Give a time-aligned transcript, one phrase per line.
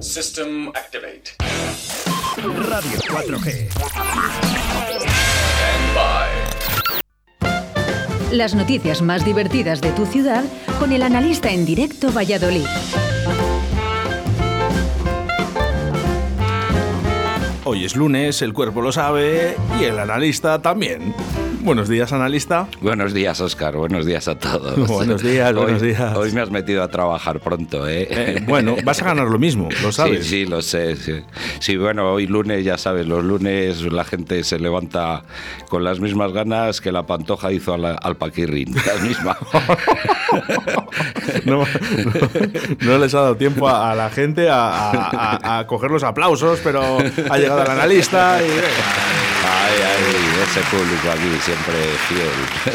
[0.00, 1.34] System activate.
[2.68, 3.68] Radio 4G.
[3.68, 6.30] Stand by.
[8.32, 10.44] Las noticias más divertidas de tu ciudad
[10.78, 12.64] con el analista en directo Valladolid.
[17.72, 21.14] Hoy es lunes, el cuerpo lo sabe y el analista también.
[21.60, 22.66] Buenos días, analista.
[22.80, 23.76] Buenos días, Oscar.
[23.76, 24.74] Buenos días a todos.
[24.88, 26.16] Buenos días, Hoy- buenos días.
[26.16, 28.08] Hoy me has metido a trabajar pronto, ¿eh?
[28.10, 30.24] Eh, bueno, vas a ganar lo mismo, lo sabes.
[30.26, 30.96] Sí, sí, lo sé.
[30.96, 31.20] Sí.
[31.60, 35.22] Sí, bueno, hoy lunes, ya sabes, los lunes la gente se levanta
[35.68, 38.74] con las mismas ganas que la pantoja hizo al, al paquirrín.
[38.74, 39.36] La misma.
[41.44, 41.64] No,
[42.80, 46.02] no- les ha dado tiempo a, a la gente a, a- a- a coger los
[46.04, 48.46] aplausos, pero ha llegado el analista y...
[49.52, 51.74] Ay, ay, ese público aquí siempre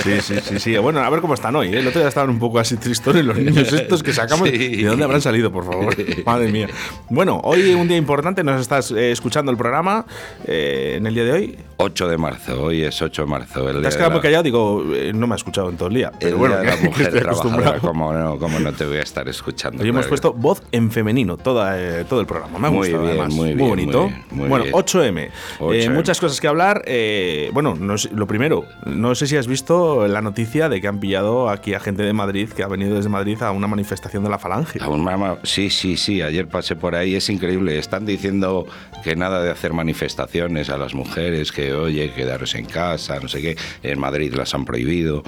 [0.04, 0.22] fiel.
[0.22, 0.78] Sí, sí, sí, sí.
[0.78, 1.68] Bueno, a ver cómo están hoy.
[1.74, 1.80] ¿eh?
[1.80, 4.50] El otro día estaban un poco así tristones los niños estos que sacamos.
[4.50, 4.58] Sí.
[4.82, 5.96] ¿De dónde habrán salido, por favor?
[6.26, 6.68] Madre mía.
[7.10, 8.44] Bueno, hoy un día importante.
[8.44, 10.06] Nos estás eh, escuchando el programa
[10.46, 11.58] eh, en el día de hoy.
[11.78, 13.68] 8 de marzo, hoy es 8 de marzo.
[13.70, 14.44] El Te día has de quedado la- muy callado.
[14.44, 16.12] Digo, eh, no me ha escuchado en todo el día.
[16.14, 17.80] el Pero bueno, día de la mujer trabajadora.
[17.80, 19.84] ¿cómo no, cómo no te voy a estar escuchando?
[19.84, 22.58] Hoy hemos puesto voz en femenino, toda, eh, todo el programa.
[22.60, 23.34] Me ha Muy gustado, bien, además.
[23.34, 24.02] muy bien, bonito.
[24.04, 24.76] muy bien, muy bueno, bien.
[24.76, 25.24] 8M.
[25.26, 25.90] Eh, 8M.
[25.94, 26.82] muchas cosas que hablar.
[26.86, 31.00] eh, bueno, no lo primero, no sé si has visto la noticia de que han
[31.00, 34.30] pillado aquí a gente de Madrid, que ha venido desde Madrid a una manifestación de
[34.30, 34.80] la Falange.
[34.82, 37.78] A sí, sí, sí, ayer pasé por ahí, es increíble.
[37.78, 38.66] Están diciendo
[39.04, 43.42] que nada de hacer manifestaciones a las mujeres, que oye, quedarse en casa, no sé
[43.42, 43.58] qué.
[43.84, 45.24] En Madrid las han prohibido.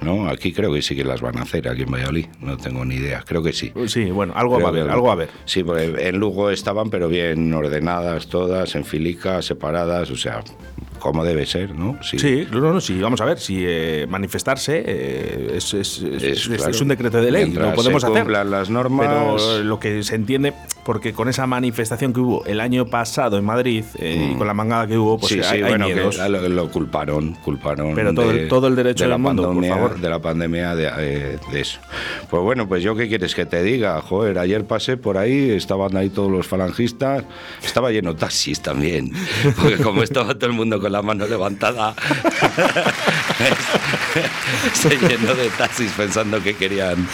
[0.00, 0.28] ¿No?
[0.28, 2.26] Aquí creo que sí que las van a hacer, aquí en Valladolid.
[2.40, 3.72] No tengo ni idea, creo que sí.
[3.86, 5.28] Sí, bueno, algo Creo va a haber, algo a haber.
[5.44, 10.42] Sí, porque en Lugo estaban, pero bien ordenadas todas, en filica, separadas, o sea,
[11.02, 11.98] como debe ser, ¿no?
[12.02, 16.70] Sí, no, no, sí, vamos a ver, si eh, manifestarse eh, es, es- es- claro.
[16.70, 18.26] es un decreto de ley, Mientras lo podemos se hacer.
[18.46, 19.08] las normas.
[19.08, 20.52] Pero lo que se entiende,
[20.84, 24.54] porque con esa manifestación que hubo el año pasado en Madrid eh, y con la
[24.54, 25.34] mangada que hubo, pues Mm.
[25.34, 26.18] sí, hay, sí, hay bueno, que miedos.
[26.18, 27.94] lo, lo culparon, culparon.
[27.94, 29.98] Pero todo el- todo el derecho de la del mundo, por pandemia, favor.
[30.00, 31.80] De la pandemia de, eh, de eso.
[32.30, 35.96] Pues bueno, pues yo qué quieres que te diga, joder, ayer pasé por ahí, estaban
[35.96, 37.24] ahí todos los falangistas,
[37.62, 39.12] estaba lleno de taxis también,
[39.60, 41.94] porque como estaba todo el mundo con la mano levantada,
[44.74, 47.06] se llenó de taxis pensando que querían,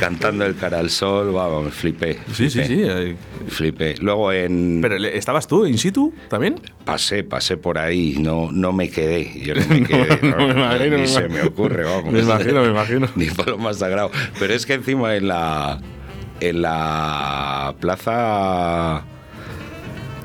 [0.00, 2.18] cantando el cara al sol, vamos, flipé.
[2.32, 2.66] Sí, sí, flipé.
[2.66, 2.82] sí.
[2.84, 3.16] eh,
[3.48, 3.94] Flipé.
[4.00, 4.80] Luego en.
[4.82, 6.60] Pero ¿estabas tú in situ también?
[6.84, 9.32] Pasé, pasé por ahí, no, no me quedé.
[9.40, 10.18] Yo no me quedé.
[10.22, 12.12] no me imagino, ni me se me ocurre, vamos.
[12.12, 13.08] Me imagino, me imagino.
[13.16, 14.10] Ni por lo más sagrado.
[14.38, 15.80] Pero es que encima en la.
[16.40, 19.04] En la plaza.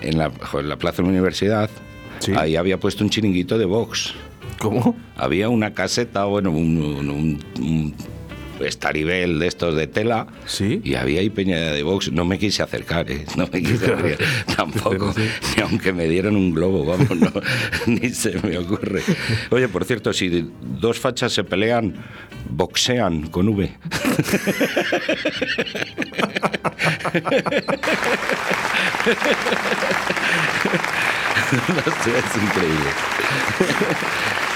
[0.01, 1.69] En la, en la plaza de la universidad.
[2.21, 2.31] Sí.
[2.37, 4.13] Ahí había puesto un chiringuito de Vox.
[4.59, 4.95] ¿Cómo?
[5.17, 7.95] Había una caseta, bueno, un, un, un- un
[8.63, 10.27] estaribel de estos de tela.
[10.45, 10.81] Sí.
[10.83, 12.11] Y había ahí peña de Vox.
[12.11, 13.25] No me quise acercar, ¿eh?
[13.35, 15.13] No me quise acercar tampoco.
[15.55, 17.31] Ni aunque me dieron un globo, vamos, no,
[17.87, 19.01] ni se me ocurre.
[19.49, 21.95] Oye, por cierto, si dos fachas se pelean,
[22.49, 23.71] boxean con V.
[31.51, 32.89] No sé, es increíble.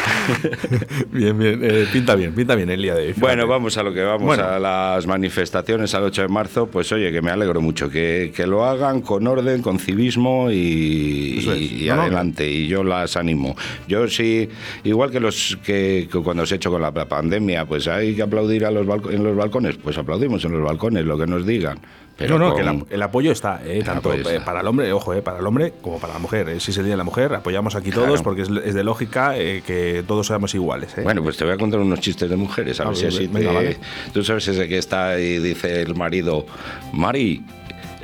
[1.11, 1.59] Bien, bien.
[1.63, 3.13] eh, pinta bien, pinta bien el día de hoy.
[3.17, 4.43] Bueno, vamos a lo que vamos, Bueno.
[4.43, 6.67] a las manifestaciones al 8 de marzo.
[6.67, 11.38] Pues oye, que me alegro mucho, que, que lo hagan con orden, con civismo y,
[11.39, 11.71] Eso es.
[11.71, 12.01] y No, no.
[12.03, 12.49] adelante.
[12.49, 13.55] Y yo las animo.
[13.88, 14.49] Yo sí,
[14.83, 18.21] igual que los que, que cuando se ha hecho con la pandemia, pues hay que
[18.23, 21.79] aplaudir a los en los balcones, pues aplaudimos en los balcones, lo que nos digan.
[22.17, 24.35] Pero no, no, con- que el, el apoyo está, eh, tanto apoyo está.
[24.35, 26.47] eh, para el hombre, ojo, eh, para el hombre como para la mujer.
[26.49, 26.59] eh.
[26.59, 28.07] Si es el día de la mujer, apoyamos aquí Claro.
[28.07, 30.97] todos porque es, es de lógica eh, que todos seamos iguales.
[30.97, 31.01] eh.
[31.03, 33.27] Bueno, pues te voy a contar unos chistes de mujeres, a Ah, ver si así
[33.27, 33.77] venga, te- vale.
[34.13, 36.45] Tú sabes ese que está y dice el marido,
[36.93, 37.43] Mari,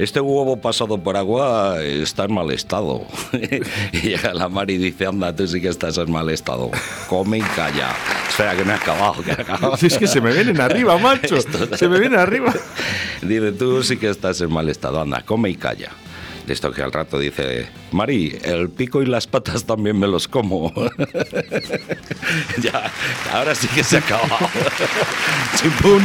[0.03, 3.03] este huevo pasado por agua está en mal estado.
[3.91, 6.71] y llega la Mari y dice, anda, tú sí que estás en mal estado.
[7.07, 7.89] Come y calla.
[8.29, 9.75] Espera, que no he acabado, que he acabado.
[9.81, 11.35] Es que se me vienen arriba, macho.
[11.37, 12.53] Esto- Se me vienen arriba.
[13.21, 15.89] Dice, tú sí que estás en mal estado, anda, come y calla.
[16.47, 20.27] De esto que al rato dice, Mari, el pico y las patas también me los
[20.27, 20.71] como.
[22.61, 22.91] ya,
[23.33, 24.29] ahora sí que se acabado.
[25.55, 26.01] Chimpún.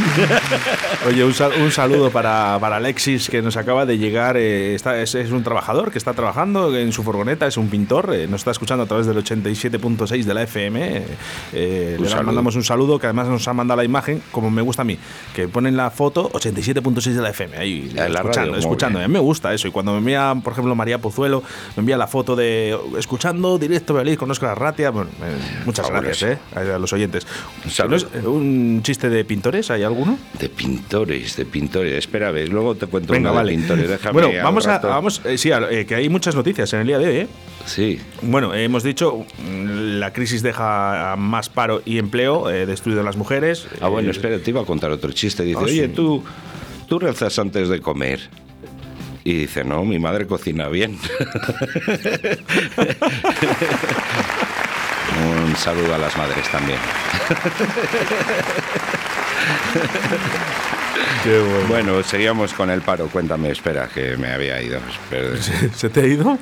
[1.07, 4.37] Oye, un, sal- un saludo para, para Alexis que nos acaba de llegar.
[4.37, 8.13] eh, está, es, es un trabajador que está trabajando en su furgoneta, es un pintor.
[8.13, 10.97] eh, nos está escuchando a través del 87.6 de la FM.
[10.97, 11.05] eh,
[11.53, 14.81] eh, le mandamos un saludo que además nos ha mandado la imagen, como me gusta
[14.81, 14.97] a mí,
[15.33, 17.57] que ponen la foto 87.6 de la FM.
[17.57, 18.99] Ahí, la escuchando, radio escuchando.
[18.99, 19.67] A mí me gusta eso.
[19.67, 21.43] Y cuando me envía, por ejemplo, María Pozuelo,
[21.77, 24.89] me envía la foto de escuchando directo Valladolid con Oscar Arratia.
[24.89, 26.25] Bueno, eh, muchas Fabuloso.
[26.25, 27.25] gracias eh, a los oyentes.
[27.63, 27.91] Un saludo.
[28.13, 29.69] ¿No es, eh, ¿Un chiste de pintores?
[29.69, 30.17] ¿Hay alguno?
[30.39, 31.93] De pintores, de pintores.
[31.93, 33.51] Espera, a ver, luego te cuento Venga, una vale.
[33.51, 33.89] de pintores.
[33.89, 34.79] Déjame bueno, vamos a.
[34.79, 37.27] Vamos, eh, sí, a- que hay muchas noticias en el día de hoy, ¿eh?
[37.65, 43.67] Sí, Bueno, hemos dicho, mm, la crisis deja más paro y empleo, destruido las mujeres.
[43.81, 45.43] Ah, bueno, espera, te iba a contar otro chiste.
[45.43, 45.93] Dice, Ah, oye, sí.
[45.93, 46.23] tú,
[46.87, 48.19] tú rezas antes de comer.
[49.27, 50.97] Y dice, no, mi madre cocina bien.
[55.45, 56.79] Un saludo a las madres también.
[61.23, 61.67] qué bueno.
[61.67, 63.07] Bueno, seguíamos con el paro.
[63.07, 64.79] Cuéntame, espera, que me había ido.
[65.75, 66.37] ¿Se te ha ido?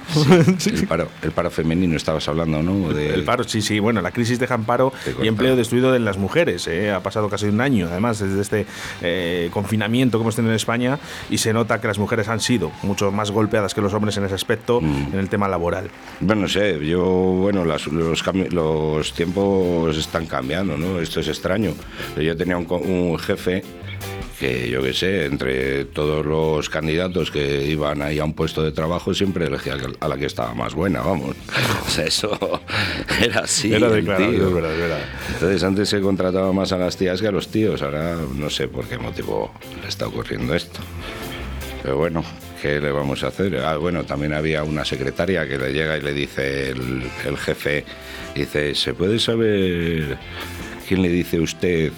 [0.57, 0.69] Sí.
[0.71, 2.93] El paro, el paro femenino estabas hablando, ¿no?
[2.93, 3.79] De- El paro, sí, sí.
[3.79, 6.67] Bueno, la crisis deja en paro y empleo destruido en las mujeres.
[6.67, 6.91] ¿eh?
[6.91, 8.65] Ha pasado casi un año, además, desde este
[9.01, 10.99] eh, confinamiento que hemos tenido en España
[11.29, 14.25] y se nota que las mujeres han sido mucho más golpeadas que los hombres en
[14.25, 15.13] ese aspecto Mm.
[15.13, 15.89] en el tema laboral.
[16.19, 20.99] Bueno, no sé, yo, bueno, las- los, tiempos están cambiando, ¿no?
[20.99, 21.71] Esto es extraño.
[22.17, 23.63] Yo tenía un jefe
[24.39, 28.71] que, yo qué sé, entre todos los candidatos que iban ahí a un puesto de
[28.71, 31.35] trabajo, siempre elegía a la que estaba más buena, vamos.
[31.85, 32.61] O sea, eso
[33.21, 33.73] era así.
[33.73, 34.47] Era declarado, tío.
[34.47, 34.99] es verdad, es verdad.
[35.33, 37.81] Entonces, antes se contrataba más a las tías que a los tíos.
[37.81, 39.51] Ahora no sé por qué motivo
[39.81, 40.79] le está ocurriendo esto.
[41.83, 42.23] Pero bueno,
[42.61, 43.57] ¿qué le vamos a hacer?
[43.57, 47.85] Ah, bueno, también había una secretaria que le llega y le dice el, el jefe,
[48.33, 50.17] dice, ¿se puede saber
[50.87, 51.91] quién le dice a usted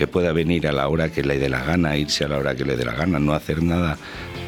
[0.00, 2.54] que pueda venir a la hora que le dé la gana, irse a la hora
[2.54, 3.98] que le dé la gana, no hacer nada,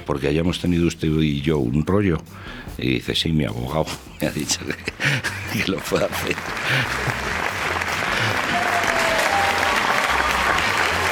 [0.06, 2.16] porque hayamos tenido usted y yo un rollo?
[2.78, 3.84] Y dice, sí, mi abogado
[4.20, 6.36] me ha dicho que, lo puede hacer.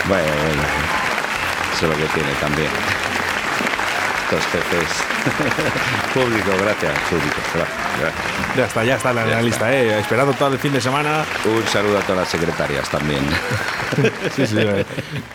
[0.08, 0.62] Bueno, bueno,
[1.74, 2.70] eso es lo que tiene también.
[4.24, 4.88] Estos jefes.
[6.14, 8.56] público, gracias, público, gracias, gracias.
[8.56, 9.98] Ya está, ya está la, Ya la lista, ¿eh?
[10.00, 11.24] Esperando todo el fin de semana.
[11.44, 13.20] Un saludo a todas las secretarias también.
[14.36, 14.56] Sí, sí.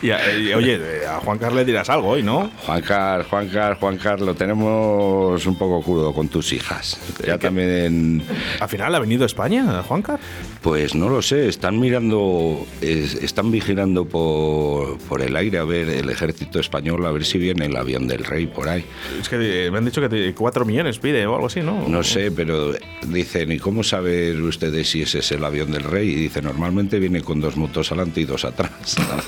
[0.01, 2.49] y, y, oye, eh, a Juan Carlos le dirás algo hoy, ¿no?
[2.65, 6.97] Juan Carlos, Juan Carlos, Juan Carlos, lo tenemos un poco crudo con tus hijas.
[7.27, 8.23] Ya también,
[8.61, 10.25] Al final ha venido a España, Juan Carlos.
[10.61, 15.89] pues no lo sé, están mirando, es- están vigilando por, por el aire a ver
[15.89, 18.85] el ejército español, a ver si viene el avión del rey por ahí.
[19.19, 21.85] Es que eh, me han dicho que te- cuatro millones pide o algo así, ¿no?
[21.89, 22.71] No sé, pero
[23.07, 26.09] dicen, ¿y cómo saben ustedes si ese es el avión del rey?
[26.11, 28.71] Y dice, normalmente viene con dos motos adelante y dos atrás.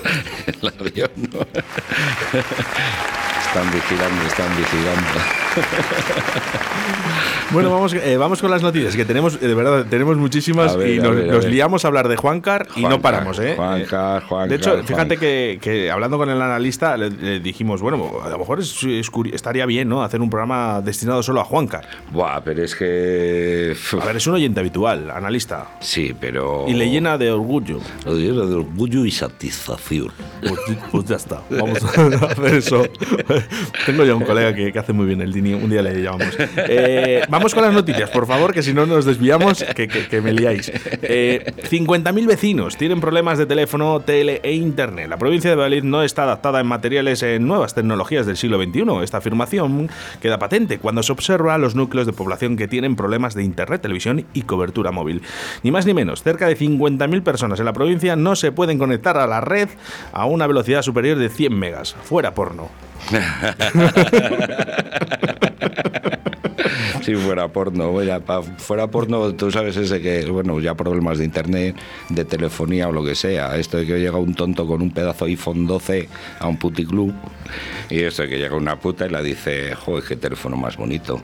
[0.48, 1.40] el avión, ¿no?
[3.48, 5.08] Están vigilando, están vigilando.
[7.52, 11.00] Bueno, vamos, eh, vamos con las noticias, que tenemos, de verdad, tenemos muchísimas ver, y
[11.00, 13.54] nos, ver, liamos a hablar de Juancar y no paramos, ¿eh?
[13.56, 17.82] Juancar, Eh, Juancar, De hecho, fíjate que, que hablando con el analista le, le dijimos,
[17.82, 20.04] bueno, a lo mejor es- es curi- estaría bien, ¿no?
[20.04, 21.88] Hacer un programa destinado solo a Juancar.
[22.12, 23.74] Buah, pero es que...
[24.02, 25.68] A ver, es un oyente habitual, analista.
[25.80, 26.66] Sí, pero...
[26.68, 27.80] Y le llena de orgullo.
[28.06, 30.12] Lo llena de orgullo y satisfacción.
[30.42, 30.60] Pues,
[30.92, 31.88] pues ya está, vamos a
[32.28, 32.84] hacer eso.
[33.86, 36.36] Tengo ya un colega que, que hace muy bien el Dini, un día le llamamos.
[36.58, 40.22] Eh, vamos con las noticias, por favor, que si no nos desviamos, que, que- que
[40.22, 40.72] me liáis.
[41.02, 45.08] Eh, 50.000 vecinos tienen problemas de teléfono, tele e internet.
[45.10, 48.84] La provincia de Valladolid no está adaptada en materiales en nuevas tecnologías del siglo XXI.
[49.04, 49.90] Esta afirmación
[50.22, 54.26] queda patente cuando se observa los núcleos de población que tienen problemas de internet, televisión
[54.34, 55.22] y cobertura móvil.
[55.64, 59.18] Ni más ni menos, cerca de 50.000 personas en la provincia no se pueden conectar
[59.18, 59.70] a la red
[60.14, 61.96] a una velocidad superior de 100 megas.
[62.04, 62.70] Fuera porno.
[67.04, 71.26] Si fuera porno, vaya, pa- fuera porno, tú sabes ese que, bueno, ya problemas de
[71.26, 71.76] internet,
[72.10, 73.56] de telefonía o lo que sea.
[73.56, 77.14] Esto de que llega un tonto con un pedazo iPhone 12 a un puticlub
[77.90, 81.22] y esto de que llega una puta y la dice, joder, qué teléfono más bonito.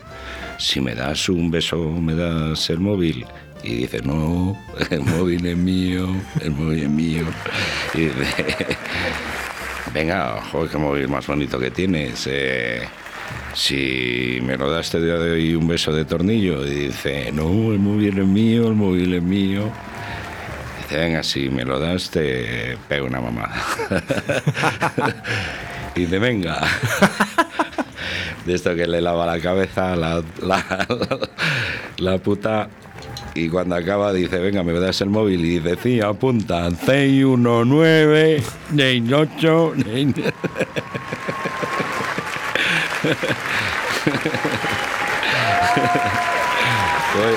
[0.57, 3.25] Si me das un beso, me das el móvil.
[3.63, 4.57] Y dice, no,
[4.89, 6.07] el móvil es mío,
[6.41, 7.23] el móvil es mío.
[7.93, 8.77] Y dice,
[9.93, 12.27] venga, joder, qué móvil más bonito que tienes.
[12.29, 12.87] eh,
[13.53, 18.17] si me lo das de hoy un beso de tornillo, y dice, no, el móvil
[18.19, 19.69] es mío, el móvil es mío.
[20.81, 23.55] Dice, venga, si me lo das, te pego una mamada.
[25.95, 26.61] y dice, venga.
[28.45, 30.87] De esto que le lava la cabeza la, la,
[31.97, 32.67] la puta.
[33.35, 35.43] Y cuando acaba dice, venga, me das el móvil.
[35.43, 39.73] Y dice, sí, apunta, 619, 68,
[47.13, 47.35] Pues,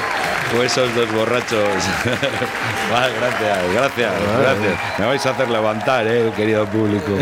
[0.52, 1.58] pues esos dos borrachos.
[2.90, 4.98] Vale, gracias, gracias, gracias.
[4.98, 7.08] Me vais a hacer levantar, eh, querido público.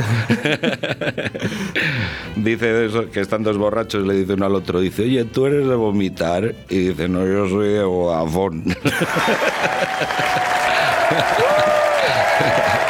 [2.36, 5.66] dice eso, que están dos borrachos, le dice uno al otro, dice, oye, tú eres
[5.66, 6.54] de vomitar.
[6.68, 8.62] Y dice, no, yo soy de Vodafone.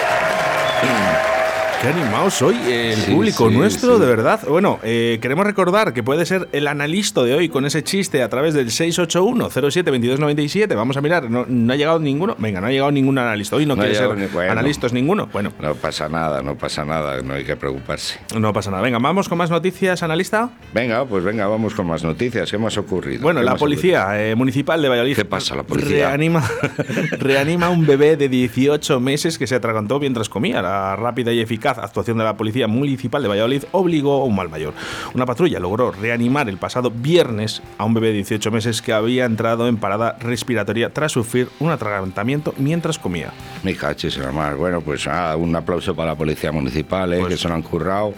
[1.85, 4.01] Qué animados hoy el Sí, público sí, nuestro, sí.
[4.01, 4.41] de verdad.
[4.49, 8.29] Bueno, eh, queremos recordar que puede ser el analista de hoy con ese chiste a
[8.31, 10.75] través del 681-07-2297.
[10.77, 12.37] Vamos a mirar, no, no ha llegado ninguno.
[12.39, 13.57] Venga, no ha llegado ningún analista.
[13.57, 14.51] Hoy no, quiere ser ni- bueno.
[14.53, 15.29] analistas ninguno.
[15.31, 18.19] Bueno, No pasa nada, no pasa nada, no hay que preocuparse.
[18.39, 18.83] no pasa nada.
[18.83, 20.49] Venga, vamos con más noticias, analista.
[20.73, 22.51] Venga, pues venga, vamos con más noticias.
[22.51, 23.21] ¿Qué más ha ocurrido?
[23.21, 25.17] Bueno, ¿Qué la policía eh, municipal de Valladolid.
[25.17, 26.07] ¿Qué pasa, la policía?
[26.09, 26.43] Reanima,
[27.19, 30.63] reanima un bebé de 18 meses que se atragantó mientras comía.
[30.63, 34.49] La rápida y eficaz actuación de la policía municipal de Valladolid obligó a un mal
[34.49, 34.75] mayor.
[35.15, 39.25] Una patrulla logró reanimar el pasado viernes a un bebé de 18 meses que había
[39.25, 43.33] entrado en parada respiratoria tras sufrir un atragantamiento mientras comía.
[43.63, 44.57] Mi cachis, hermano.
[44.57, 47.21] Bueno, pues nada, un aplauso para la policía municipal, ¿eh?
[47.21, 48.07] Pues- que se lo han currado.
[48.09, 48.15] Un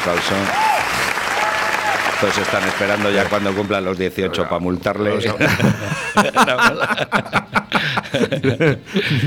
[0.00, 0.34] aplauso.
[2.20, 5.18] Todos están esperando ya cuando cumplan los 18 para multarle.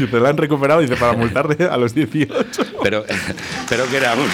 [0.09, 2.63] Te la han recuperado, dice, para multarle a los 18.
[2.81, 3.05] pero,
[3.69, 4.27] pero que era un,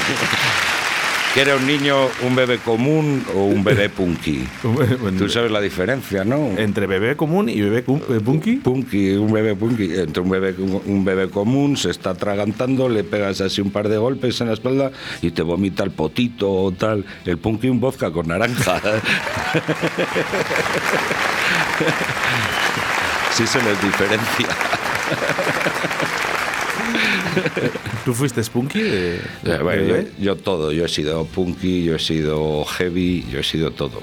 [1.36, 4.48] que era un niño, un bebé común o un bebé punky.
[5.18, 6.58] Tú sabes la diferencia, ¿no?
[6.58, 8.56] Entre bebé común y bebé eh, punky.
[8.56, 13.42] Punky, un bebé punky, entre un bebé, un bebé común se está atragantando, le pegas
[13.42, 17.04] así un par de golpes en la espalda y te vomita el potito o tal.
[17.26, 18.82] El punky un vodka con naranja.
[23.36, 24.48] Sí se les diferencia.
[28.06, 28.82] ¿Tú fuiste punky?
[28.82, 28.90] de-
[29.44, 30.08] de Eh, bueno, bebé?
[30.20, 34.02] yo, yo todo, yo he sido punky, yo he sido heavy, yo he sido todo.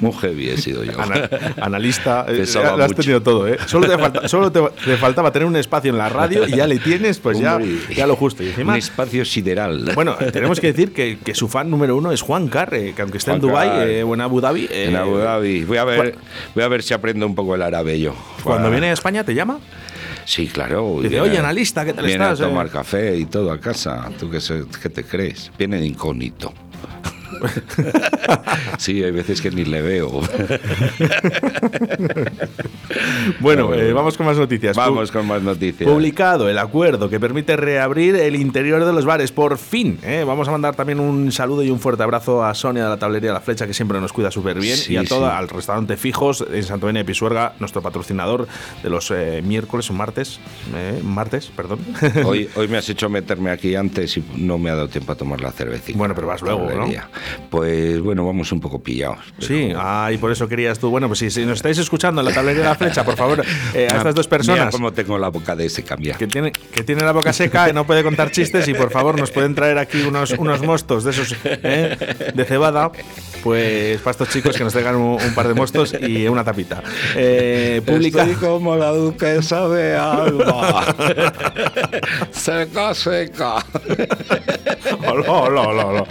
[0.00, 0.92] Muy heavy he sido yo.
[1.00, 1.28] Ana-
[1.60, 2.94] analista, eh, lo has mucho.
[3.02, 3.56] tenido todo, ¿eh?
[3.66, 6.66] Solo, te, falta- solo te, te faltaba tener un espacio en la radio y ya
[6.66, 7.58] le tienes, pues ya,
[7.94, 8.42] ya lo justo.
[8.42, 9.92] Y Un encima, espacio sideral.
[9.94, 13.18] bueno, tenemos que decir que, que su fan número uno es Juan Carre, que aunque
[13.18, 13.98] esté en Juan Dubái Carre.
[14.00, 15.64] eh, o en Abu Dhabi, eh, en Abu Dhabi.
[15.64, 16.16] Voy a ver,
[16.54, 18.14] voy a ver si aprendo un poco el árabe yo.
[18.42, 19.58] cuando viene a España te llama.
[20.26, 20.96] Sí, claro.
[20.96, 23.58] Dice, viene- "Oye, analista, ¿qué tal viene estás, a tomar eh?" café y todo a
[23.60, 24.10] casa.
[24.18, 24.38] ¿Tú qué,
[24.82, 25.50] qué te crees?
[25.56, 26.52] Viene de incógnito.
[28.78, 30.20] sí, hay veces que ni le veo.
[33.40, 34.76] Bueno, Bueno, eh, vamos con más noticias.
[34.76, 35.88] Vamos con más noticias.
[35.90, 39.98] Publicado el acuerdo que permite reabrir el interior de los bares, por fin.
[40.02, 40.24] ¿eh?
[40.26, 43.32] Vamos a mandar también un saludo y un fuerte abrazo a Sonia de la Tablería
[43.32, 45.36] La Flecha, que siempre nos cuida súper bien, Sí, y a toda, sí.
[45.38, 48.46] al restaurante Fijos en Santovenia de Pisuerga, nuestro patrocinador
[48.82, 50.40] de los eh, miércoles o martes.
[50.74, 51.80] eh, martes, perdón.
[52.24, 55.16] Hoy, hoy me has hecho meterme aquí antes y no me ha dado tiempo a
[55.16, 55.98] tomar la cervecita.
[55.98, 56.86] Bueno, pero vas luego, ¿no?
[57.50, 59.18] Pues bueno, vamos un poco pillados.
[59.36, 60.90] pero- Sí, ah, y por eso querías tú.
[60.90, 63.42] Bueno, pues si, si nos estáis escuchando en la tablería de la flecha, por favor,
[63.74, 66.16] eh, a estas dos Mira personas cómo tengo la boca de ese cambiar.
[66.18, 69.18] que tiene, que tiene la boca seca y no puede contar chistes y por favor
[69.18, 72.32] nos pueden traer aquí unos, unos mostos de esos ¿eh?
[72.34, 72.90] de cebada,
[73.42, 76.82] pues para estos chicos que nos traigan un, un par de mostos y una tapita.
[77.14, 78.22] Eh, publica...
[78.24, 80.94] Estoy como la duquesa de Alba.
[82.30, 83.56] seca, seca.
[85.06, 86.06] Hola, hola, hola, hola.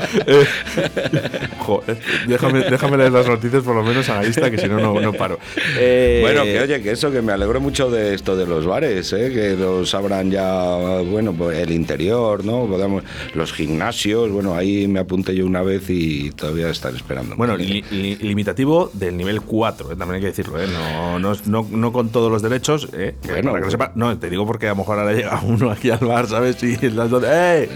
[1.59, 1.97] Joder,
[2.27, 4.99] déjame, déjame leer las noticias por lo menos a la lista que si no, no,
[4.99, 5.39] no paro.
[5.77, 9.11] Eh, Bueno, que oye, que eso, que me alegro mucho de esto de los bares,
[9.13, 9.31] ¿eh?
[9.33, 12.65] que los abran ya, bueno, pues el interior, ¿no?
[12.67, 17.35] Podamos, los gimnasios, bueno, ahí me apunté yo una vez y todavía están esperando.
[17.35, 20.67] Bueno, li- li- limitativo del nivel 4, eh, también hay que decirlo, ¿eh?
[20.71, 22.87] no, no, no, no con todos los derechos.
[22.93, 23.15] ¿eh?
[23.21, 25.39] Que Bueno, para que lo sepa- no, te digo porque a lo mejor ahora llega
[25.43, 26.61] uno aquí al bar, ¿sabes?
[26.63, 27.69] Y las dos, ¡eh!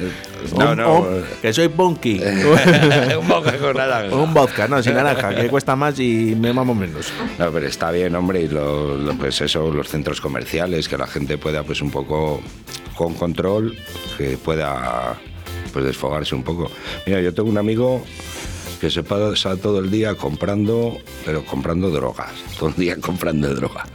[0.58, 2.20] No, Un- no, un- que soy punky.
[3.20, 4.16] un boca con naranja.
[4.16, 7.12] un vodka, no, sin naranja, que cuesta más y me mamo menos.
[7.38, 11.08] No, pero está bien, hombre, y lo- lo- pues eso, los centros comerciales, que la
[11.08, 12.42] gente pueda pues un poco
[12.96, 13.76] con control,
[14.18, 15.16] que pueda
[15.74, 16.72] pues desfogarse un poco.
[17.06, 18.04] Mira, yo tengo un amigo
[18.80, 23.86] que se pasa todo el día comprando, pero comprando drogas, todo el día comprando droga.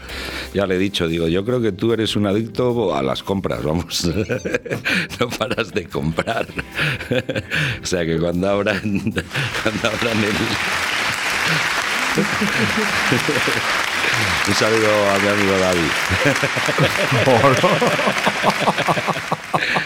[0.53, 3.63] Ya le he dicho, digo, yo creo que tú eres un adicto a las compras,
[3.65, 4.05] vamos,
[5.21, 6.47] no paras de comprar.
[7.83, 10.35] o sea que cuando abran, cuando abran el...
[14.47, 15.91] Un saludo a mi amigo David.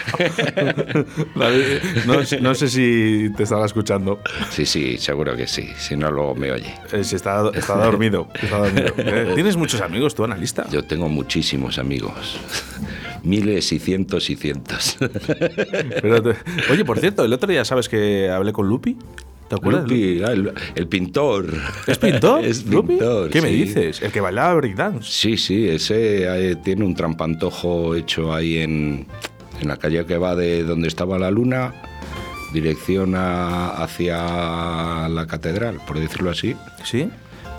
[2.05, 4.19] No, no sé si te estaba escuchando.
[4.49, 5.69] Sí, sí, seguro que sí.
[5.77, 6.73] Si no, luego me oye.
[6.91, 8.27] Eh, si está, está dormido.
[8.41, 8.93] está dormido.
[8.97, 10.67] Eh, ¿Tienes muchos amigos tú, analista?
[10.71, 12.39] Yo tengo muchísimos amigos.
[13.23, 14.97] Miles y cientos y cientos.
[16.01, 16.35] Pero te-
[16.71, 18.97] Oye, por cierto, el otro día sabes que hablé con Lupi.
[19.49, 19.83] ¿Te acuerdas?
[19.83, 21.47] Lupi, ah, el, el pintor.
[21.87, 22.45] ¿Es pintor?
[22.45, 22.89] Es Lupi?
[22.97, 23.29] pintor.
[23.31, 24.01] ¿Qué me dices?
[24.01, 25.09] El que bailaba breakdance.
[25.11, 29.07] Sí, sí, ese eh, tiene un trampantojo hecho ahí en,
[29.61, 31.73] en la calle que va de donde estaba la luna,
[32.53, 36.55] dirección a- hacia la catedral, por decirlo así.
[36.83, 37.09] ¿Sí?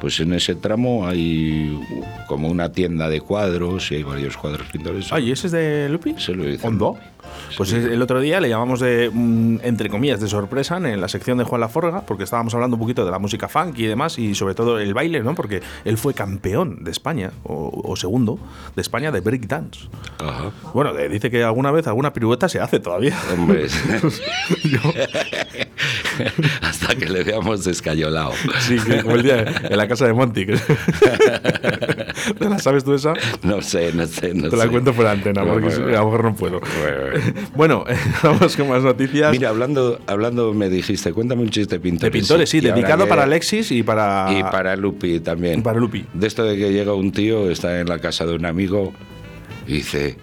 [0.00, 1.78] Pues en ese tramo hay
[2.26, 5.12] como una tienda de cuadros y hay varios cuadros pintores.
[5.12, 6.14] Ay, ¿ese es de Lupi?
[6.18, 6.66] Se lo hizo.
[6.66, 6.96] ¿Hondo?
[7.56, 11.08] Pues es- el otro día le llamamos de, mm, entre comillas, de sorpresa en la
[11.08, 14.18] sección de Juan Laforga, porque estábamos hablando un poquito de la música funk y demás,
[14.18, 15.34] y sobre todo el baile, ¿no?
[15.34, 18.38] Porque él fue campeón de España, o, o segundo,
[18.76, 19.88] de España de breakdance.
[20.18, 20.50] Ajá.
[20.74, 23.16] Bueno, eh, dice que alguna vez alguna pirueta se hace todavía.
[23.32, 23.66] Hombre.
[26.62, 28.32] Hasta que le veamos descayolado.
[28.60, 30.46] Sí, como el día en la casa de Monty.
[32.34, 33.14] que- ¿Te la sabes tú esa?
[33.42, 34.68] No sé, no sé, no Te la sé.
[34.70, 36.60] cuento fuera antena, porque bueno, a lo mejor no puedo.
[36.60, 37.44] bueno.
[37.54, 37.84] Bueno,
[38.22, 39.30] vamos con más noticias.
[39.32, 42.12] Mira, hablando, hablando, me dijiste, cuéntame un chiste de pintores.
[42.12, 44.28] de pintores, sí, Y dedicado que- para Alexis y para.
[44.32, 45.62] Y para Lupi también.
[45.62, 46.04] Para Lupi.
[46.14, 48.92] De esto de que llega un tío, está en la casa de un amigo
[49.66, 50.16] y dice,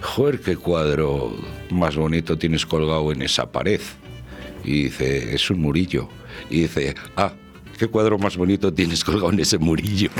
[0.00, 1.34] joder, qué cuadro
[1.70, 3.80] más bonito tienes colgado en esa pared.
[4.64, 6.08] Y dice, es un murillo.
[6.50, 7.32] Y dice, ah,
[7.78, 10.10] qué cuadro más bonito tienes colgado en ese murillo.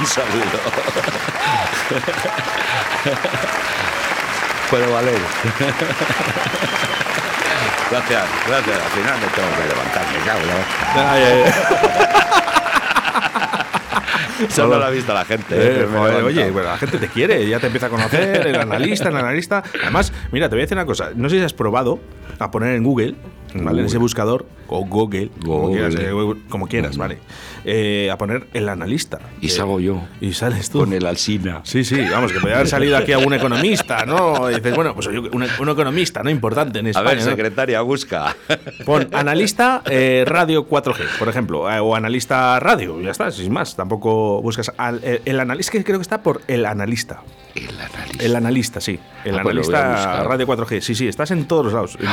[0.00, 0.60] un saludo.
[4.70, 5.18] Puede valer.
[7.90, 8.78] Gracias, gracias.
[8.80, 10.40] Al final me tengo que levantar, me cago.
[10.40, 12.13] en la- Ay, ay, ay.
[14.48, 15.54] Eso no lo ha visto la gente.
[15.54, 18.60] Eh, eh, joder, oye, bueno, la gente te quiere, ya te empieza a conocer, el
[18.60, 19.62] analista, el analista.
[19.82, 21.10] Además, mira, te voy a decir una cosa.
[21.14, 22.00] No sé si has probado
[22.38, 23.14] a poner en Google,
[23.54, 23.80] ¿vale?
[23.80, 26.10] En ese buscador, o Google, como quieras, eh,
[26.48, 27.18] como quieras, ¿vale?
[27.64, 29.18] Eh, a poner el analista.
[29.40, 30.02] Y Eh, salgo yo.
[30.20, 30.80] Y sales tú.
[30.80, 31.60] Con el Alsina.
[31.64, 34.50] Sí, sí, vamos, que podría haber salido aquí algún economista, ¿no?
[34.50, 36.30] Y dices, bueno, pues soy un, un economista, ¿no?
[36.30, 37.08] Importante en A España.
[37.08, 37.24] ver, ¿no?
[37.24, 38.36] secretaria, busca.
[38.84, 43.76] Pon analista eh, radio 4G, por ejemplo, o analista radio, ya está, sin más.
[43.76, 47.22] Tampoco buscas al- el, el analista, que creo que está por el analista.
[47.54, 48.20] El análisis.
[48.20, 48.98] El analista, sí.
[49.24, 51.98] El Ah, pues a analista radio 4G, sí, sí, estás en todos los lados.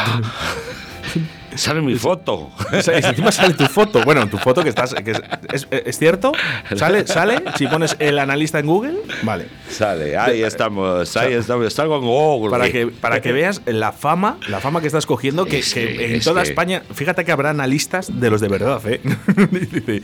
[1.55, 2.50] Sale mi foto.
[2.74, 4.01] O sea, y encima sale tu foto.
[4.03, 4.93] Bueno, tu foto que estás.
[4.93, 5.22] Que es,
[5.53, 6.31] es- es cierto?
[6.75, 7.05] ¿Sale?
[7.08, 7.43] ¿Sale?
[7.58, 9.48] Si pones el analista en Google, vale.
[9.70, 11.74] Sale, ahí estamos, ahí estamos.
[11.74, 12.51] Salgo en Google.
[12.51, 15.98] Para que, para que veas la fama, la fama que estás cogiendo, que, Es que
[15.98, 19.01] que- en toda España, fíjate que habrá analistas de los de verdad, ¿eh?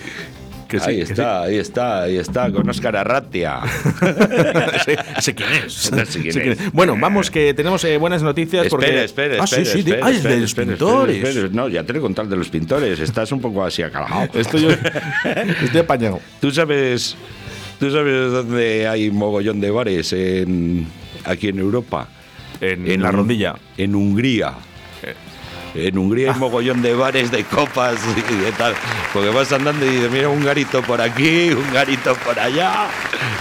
[0.67, 3.60] Dice que sí, ahí que está, ahí está, ahí está, con Oscar Arratia.
[4.75, 5.91] ese, ese quién es.
[5.95, 6.71] No sé quién Ese es.
[6.73, 8.67] Bueno, vamos, que tenemos eh, buenas noticias.
[8.67, 8.86] porque...
[9.03, 9.65] Espera, espera, Ah, espera.
[9.65, 11.15] sí, sí, espera, ah, es espera, de los espera, pintores.
[11.17, 11.49] espera, espera.
[11.53, 12.99] No, ya te lo he contado de los pintores.
[12.99, 14.30] Estás un poco así acalajado.
[14.39, 14.69] Estoy, yo-
[15.63, 16.19] estoy apañado.
[16.41, 17.15] ¿Tú sabes,
[17.80, 20.88] ¿Tú sabes dónde hay mogollón de bares en,
[21.25, 22.08] aquí en Europa?
[22.60, 23.56] En, la Hun- rondilla.
[23.77, 24.53] En Hungría.
[25.75, 27.95] En Hungría hay mogollón de bares, de copas
[28.32, 28.73] y de tal.
[29.13, 32.88] Porque vas andando y dices, mira, un garito por aquí, un garito por allá,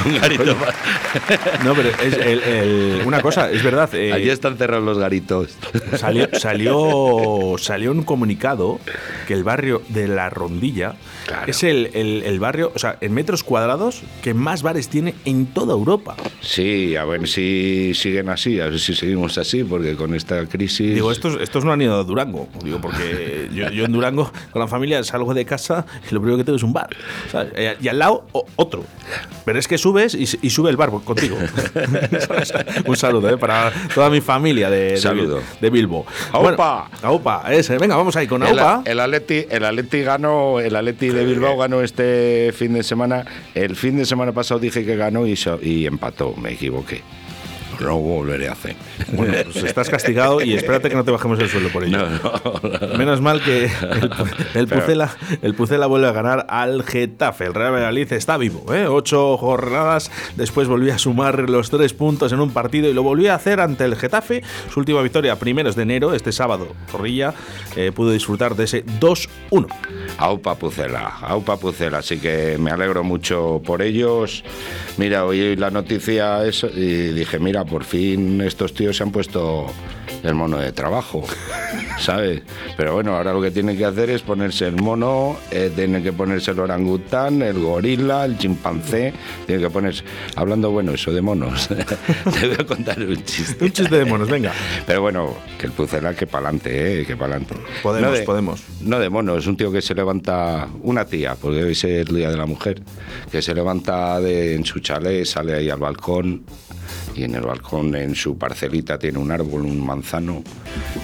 [0.05, 0.69] un garito por...
[1.65, 3.89] No, pero es el- el- una cosa, es verdad.
[3.95, 5.57] eh, Allí están cerrados los garitos.
[5.97, 8.79] Salió, salió, salió un comunicado
[9.27, 10.95] que el barrio de La Rondilla
[11.27, 11.51] Claro.
[11.51, 15.47] es el, el- el barrio, o sea, en metros cuadrados, que más bares tiene en
[15.47, 16.15] toda Europa.
[16.41, 20.95] Sí, a ver si siguen así, a ver si seguimos así, porque con esta crisis...
[20.95, 22.49] Digo, estos, estos no han ido a Durango.
[22.63, 26.39] Digo, porque yo, yo en Durango con la familia salgo de casa y lo primero
[26.39, 26.89] que tengo es un bar.
[27.31, 27.53] ¿sabes?
[27.81, 28.85] Y al lado otro.
[29.45, 31.37] Pero es que subes y, y sube el bar contigo.
[32.87, 33.37] Un saludo ¿eh?
[33.37, 35.41] para toda mi familia de, de, Saludo.
[35.61, 36.07] de Bilbo.
[36.33, 36.91] ¡Aupa!
[37.03, 37.79] Aupa, ese.
[37.79, 38.83] Venga, vamos ahí con El, Aupa.
[38.85, 43.25] el Atleti, el Atleti ganó, el Atleti de Bilbao ganó este fin de semana.
[43.55, 47.03] El fin de semana pasado dije que ganó y, y empató, me equivoqué.
[47.81, 48.77] No volveré a hacer.
[49.13, 51.99] Bueno, pues estás castigado y espérate que no te bajemos el sueldo por ello.
[51.99, 52.99] No, no.
[52.99, 54.11] Menos mal que el,
[54.55, 57.47] el Pucela, el Pucela vuelve a ganar al Getafe.
[57.47, 58.75] El Real Valladolid está vivo.
[58.75, 58.87] ¿eh?
[58.87, 63.33] Ocho jornadas después volvió a sumar los tres puntos en un partido y lo volvió
[63.33, 64.43] a hacer ante el Getafe.
[64.73, 66.69] Su última victoria primeros de enero, este sábado.
[66.91, 67.35] Zorrilla
[67.77, 69.67] eh, pudo disfrutar de ese 2-1.
[70.19, 74.45] Aupa Pucela, Aupa Pucela, así que me alegro mucho por ellos.
[74.97, 79.67] Mira, oí la noticia eso y dije, mira, por fin estos tíos se han puesto
[80.27, 81.25] el mono de trabajo,
[81.99, 82.43] ¿sabes?
[82.77, 86.13] Pero bueno, ahora lo que tienen que hacer es ponerse el mono, eh, tienen que
[86.13, 89.13] ponerse el orangután, el gorila, el chimpancé,
[89.47, 90.05] tienen que ponerse...
[90.35, 93.65] Hablando, bueno, eso de monos, te voy a contar un chiste.
[93.65, 94.53] Un chiste de monos, venga.
[94.87, 97.07] Pero bueno, que el Pucela que pa'lante, ¿eh?
[97.07, 97.55] Que pa'lante.
[97.83, 98.63] Podemos, No de- podemos.
[98.83, 102.07] No de mono, es un tío que se levanta, una tía, porque hoy es el
[102.07, 102.83] Día de la Mujer,
[103.31, 106.43] que se levanta de, en su chalet, sale ahí al balcón,
[107.17, 110.43] y en el balcón, en su parcelita, tiene un árbol, un manzano,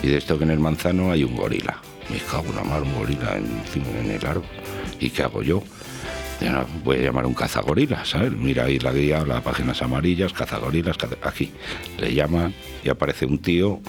[0.02, 1.78] y de esto que en el manzano hay un gorila.
[2.10, 4.44] Me cago en la mar, un gorila encima en el árbol.
[5.00, 5.62] ¿Y qué hago yo?
[6.84, 8.32] Voy a llamar un cazagorila, ¿sabes?
[8.32, 11.52] Mira ahí la guía, las páginas amarillas, cazagorilas, caza- aquí.
[11.98, 13.80] Le llaman y aparece un tío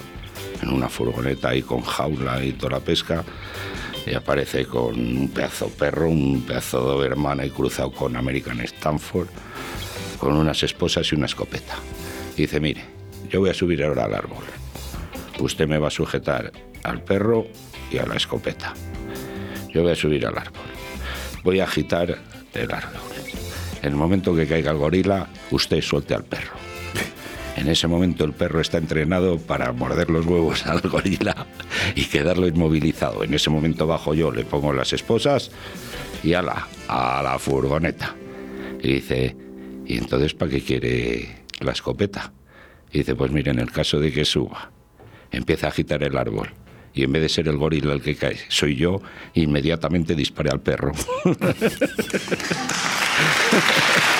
[0.61, 3.23] en una furgoneta ahí con jaula y toda la pesca.
[4.05, 9.27] Y aparece con un pedazo perro, un pedazo de hermana y cruzado con American Stanford,
[10.19, 11.73] con unas esposas y una escopeta.
[12.35, 12.83] Dice, mire,
[13.29, 14.43] yo voy a subir ahora al árbol.
[15.39, 16.51] Usted me va a sujetar
[16.83, 17.47] al perro
[17.91, 18.73] y a la escopeta.
[19.69, 20.61] Yo voy a subir al árbol.
[21.43, 22.17] Voy a agitar
[22.53, 23.01] el árbol.
[23.81, 26.53] En el momento que caiga el gorila, usted suelte al perro.
[27.55, 31.45] En ese momento el perro está entrenado para morder los huevos al gorila
[31.95, 33.23] y quedarlo inmovilizado.
[33.23, 35.51] En ese momento bajo yo, le pongo las esposas
[36.23, 38.15] y a la, a la furgoneta.
[38.81, 39.35] Y dice,
[39.85, 42.33] ¿y entonces para qué quiere la escopeta?
[42.91, 44.71] Y dice, pues mire, en el caso de que suba,
[45.31, 46.53] empieza a agitar el árbol.
[46.93, 49.01] Y en vez de ser el gorila el que cae, soy yo,
[49.33, 50.91] inmediatamente dispare al perro.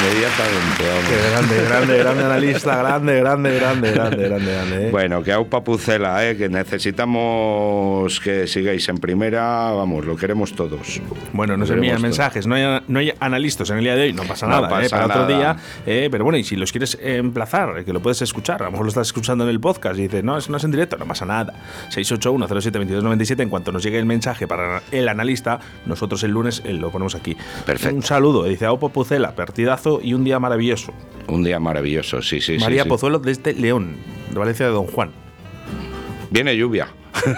[0.00, 1.08] Inmediatamente, hombre.
[1.08, 4.86] Qué grande, grande, grande analista, grande, grande, grande, grande, grande, grande.
[4.86, 4.90] ¿eh?
[4.90, 6.36] Bueno, que aupa pucela, ¿eh?
[6.36, 11.00] que necesitamos que sigáis en primera, vamos, lo queremos todos.
[11.32, 14.12] Bueno, nos Lo envían mensajes, no hay, no hay analistas en el día de hoy,
[14.12, 14.90] no pasa No nada, pasa ¿eh?
[14.90, 15.56] para otro día.
[15.86, 18.86] eh, pero bueno, y si los quieres emplazar, que lo puedes escuchar, a lo mejor
[18.86, 21.06] lo estás escuchando en el podcast y dices, no, es, no es en directo, no
[21.06, 21.54] pasa nada.
[21.90, 27.14] 681-07-2297, en cuanto nos llegue el mensaje para el analista, nosotros el lunes lo ponemos
[27.14, 27.36] aquí.
[27.66, 27.96] Perfecto.
[27.96, 30.92] Un saludo, dice Aupo Pucela, partidazo y un día maravilloso.
[31.26, 32.88] Un día maravilloso, sí, sí, sí, María sí.
[32.88, 33.96] Pozuelo desde León,
[34.30, 35.10] de Valencia de Don Juan.
[36.30, 36.88] Viene lluvia.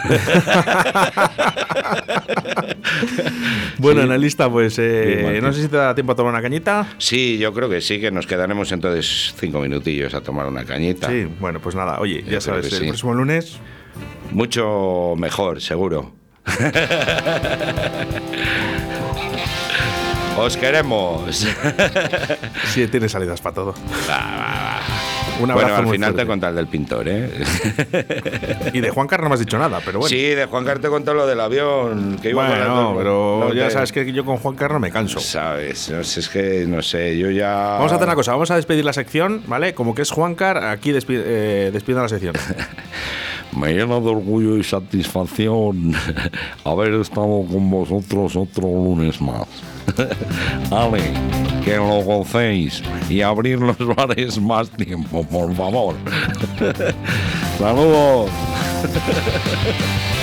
[3.79, 4.07] Bueno, Sí.
[4.07, 6.87] analista, pues eh, no sé si te da tiempo a tomar una cañita.
[6.99, 11.09] Sí, yo creo que sí, que nos quedaremos entonces cinco minutillos a tomar una cañita.
[11.09, 13.59] Sí, bueno, pues nada, oye, Yo ya sabes, el próximo lunes
[14.33, 16.13] Mucho mejor, seguro.
[20.41, 21.23] Os queremos.
[22.73, 23.75] sí tiene salidas para todo.
[25.39, 26.29] Un bueno, abrazo al muy final te fuerte.
[26.29, 27.31] conté el del pintor, ¿eh?
[28.75, 30.09] Y de Juan Carlos no me has dicho nada, pero bueno.
[30.11, 32.19] Sí, de Juan Carlos te contó lo del avión.
[32.21, 32.95] Que iba bueno, volando.
[32.99, 35.19] pero No ya te- sabes que yo con Juan Carlos me canso.
[35.21, 37.53] Sabes, no sé, es que no sé, yo ya.
[37.79, 39.73] Vamos a hacer una cosa, vamos a despedir la sección, ¿vale?
[39.73, 42.35] Como que es Juan Car, aquí despi- eh, la sección.
[43.57, 45.93] Me llena de orgullo y satisfacción
[46.65, 49.43] haber estado con vosotros otro lunes más.
[50.71, 51.03] Ale,
[51.65, 55.95] que lo gocéis y abrir los bares más tiempo, por favor.
[57.59, 58.31] Saludos.